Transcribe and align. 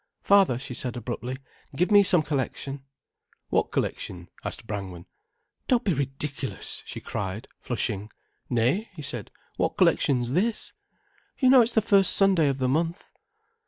"Father," 0.23 0.57
she 0.57 0.73
said 0.73 0.97
abruptly, 0.97 1.37
"give 1.75 1.91
me 1.91 2.01
some 2.01 2.23
collection." 2.23 2.81
"What 3.49 3.71
collection?" 3.71 4.29
asked 4.43 4.65
Brangwen. 4.65 5.05
"Don't 5.67 5.83
be 5.83 5.93
ridiculous," 5.93 6.81
she 6.87 6.99
cried, 6.99 7.47
flushing. 7.59 8.09
"Nay," 8.49 8.89
he 8.95 9.03
said, 9.03 9.29
"what 9.57 9.77
collection's 9.77 10.31
this?" 10.31 10.73
"You 11.37 11.51
know 11.51 11.61
it's 11.61 11.73
the 11.73 11.83
first 11.83 12.13
Sunday 12.13 12.47
of 12.49 12.57
the 12.57 12.67
month." 12.67 13.11